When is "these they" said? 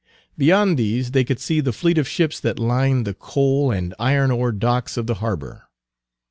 0.79-1.23